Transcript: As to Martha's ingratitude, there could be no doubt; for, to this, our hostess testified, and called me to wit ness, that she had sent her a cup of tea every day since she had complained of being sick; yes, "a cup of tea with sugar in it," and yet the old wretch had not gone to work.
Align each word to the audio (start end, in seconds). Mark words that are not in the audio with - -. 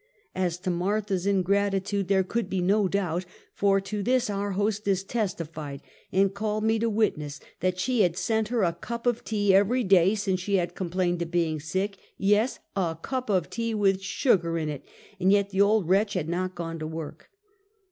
As 0.33 0.57
to 0.61 0.71
Martha's 0.71 1.27
ingratitude, 1.27 2.07
there 2.07 2.23
could 2.23 2.49
be 2.49 2.59
no 2.59 2.87
doubt; 2.87 3.23
for, 3.53 3.79
to 3.81 4.01
this, 4.01 4.31
our 4.31 4.53
hostess 4.53 5.03
testified, 5.03 5.79
and 6.11 6.33
called 6.33 6.63
me 6.63 6.79
to 6.79 6.89
wit 6.89 7.19
ness, 7.19 7.39
that 7.59 7.77
she 7.77 8.01
had 8.01 8.17
sent 8.17 8.47
her 8.47 8.63
a 8.63 8.73
cup 8.73 9.05
of 9.05 9.23
tea 9.23 9.53
every 9.53 9.83
day 9.83 10.15
since 10.15 10.39
she 10.39 10.55
had 10.55 10.73
complained 10.73 11.21
of 11.21 11.29
being 11.29 11.59
sick; 11.59 11.99
yes, 12.17 12.57
"a 12.75 12.97
cup 12.99 13.29
of 13.29 13.51
tea 13.51 13.75
with 13.75 14.01
sugar 14.01 14.57
in 14.57 14.69
it," 14.69 14.83
and 15.19 15.31
yet 15.31 15.51
the 15.51 15.61
old 15.61 15.87
wretch 15.87 16.15
had 16.15 16.27
not 16.27 16.55
gone 16.55 16.79
to 16.79 16.87
work. 16.87 17.29